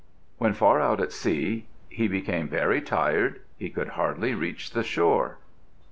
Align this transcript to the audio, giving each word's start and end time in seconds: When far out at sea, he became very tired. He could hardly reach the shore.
When 0.39 0.53
far 0.53 0.81
out 0.81 0.99
at 0.99 1.11
sea, 1.11 1.67
he 1.87 2.07
became 2.07 2.47
very 2.47 2.81
tired. 2.81 3.39
He 3.59 3.69
could 3.69 3.89
hardly 3.89 4.33
reach 4.33 4.71
the 4.71 4.81
shore. 4.81 5.37